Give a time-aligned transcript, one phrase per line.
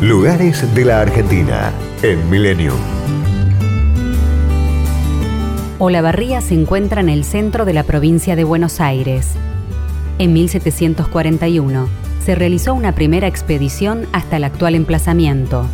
[0.00, 1.72] Lugares de la Argentina
[2.04, 2.72] en Milenio.
[5.80, 9.32] Olavarría se encuentra en el centro de la provincia de Buenos Aires.
[10.20, 11.88] En 1741
[12.24, 15.66] se realizó una primera expedición hasta el actual emplazamiento.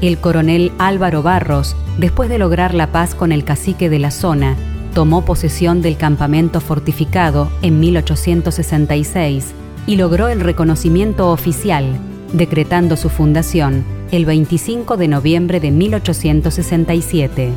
[0.00, 4.56] El coronel Álvaro Barros, después de lograr la paz con el cacique de la zona,
[4.94, 9.54] tomó posesión del campamento fortificado en 1866
[9.86, 12.00] y logró el reconocimiento oficial
[12.32, 17.52] decretando su fundación el 25 de noviembre de 1867.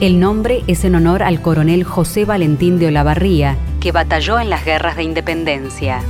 [0.00, 4.64] El nombre es en honor al coronel José Valentín de Olavarría, que batalló en las
[4.64, 6.00] guerras de independencia.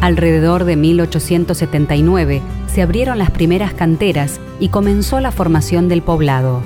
[0.00, 6.62] Alrededor de 1879 se abrieron las primeras canteras y comenzó la formación del poblado.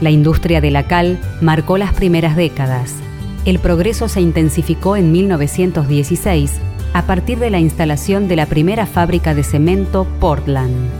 [0.00, 2.94] La industria de la cal marcó las primeras décadas.
[3.46, 6.60] El progreso se intensificó en 1916
[6.92, 10.90] a partir de la instalación de la primera fábrica de cemento Portland.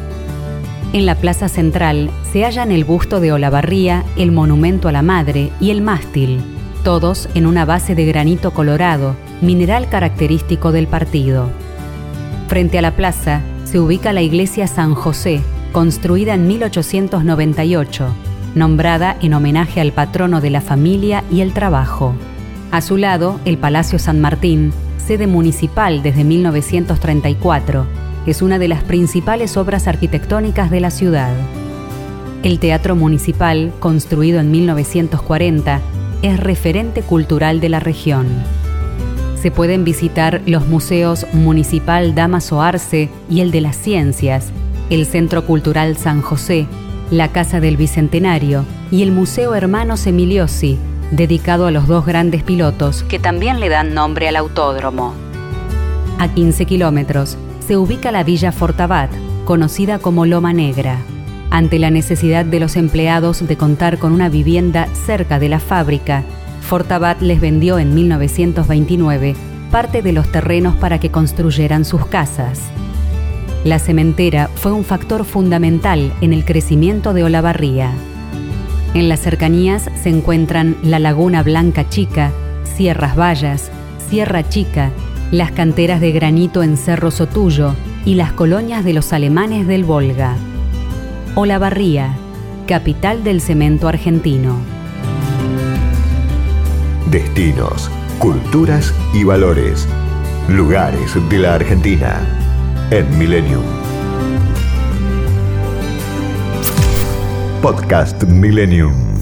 [0.92, 5.50] En la plaza central se hallan el busto de Olavarría, el monumento a la madre
[5.61, 6.41] y el mástil,
[6.83, 11.50] todos en una base de granito colorado, mineral característico del partido.
[12.48, 15.42] Frente a la plaza se ubica la iglesia San José,
[15.73, 18.06] construida en 1898,
[18.55, 22.14] nombrada en homenaje al patrono de la familia y el trabajo.
[22.70, 27.87] A su lado, el Palacio San Martín, sede municipal desde 1934,
[28.27, 31.33] es una de las principales obras arquitectónicas de la ciudad.
[32.43, 35.81] El Teatro Municipal, construido en 1940,
[36.23, 38.27] es referente cultural de la región.
[39.41, 44.53] Se pueden visitar los museos Municipal Damaso Arce y el de las Ciencias,
[44.91, 46.67] el Centro Cultural San José,
[47.11, 50.79] la Casa del Bicentenario y el Museo Hermanos Emiliosi,
[51.11, 55.14] dedicado a los dos grandes pilotos que también le dan nombre al autódromo.
[56.19, 59.11] A 15 kilómetros se ubica la Villa Fortabat,
[59.45, 60.98] conocida como Loma Negra.
[61.51, 66.25] Ante la necesidad de los empleados de contar con una vivienda cerca de la fábrica,
[66.62, 69.35] Fortabat les vendió en 1929
[69.70, 72.61] parte de los terrenos para que construyeran sus casas.
[73.64, 77.92] La cementera fue un factor fundamental en el crecimiento de Olavarría.
[78.95, 82.33] En las cercanías se encuentran la Laguna Blanca Chica,
[82.65, 83.71] Sierras Vallas,
[84.09, 84.91] Sierra Chica,
[85.31, 87.75] las canteras de granito en Cerro Sotuyo
[88.07, 90.37] y las colonias de los alemanes del Volga.
[91.35, 92.17] Olavarría,
[92.67, 94.57] capital del cemento argentino.
[97.11, 99.87] Destinos, culturas y valores.
[100.49, 102.20] Lugares de la Argentina
[102.91, 103.88] en Millennium.
[107.63, 109.17] Podcast Millennium.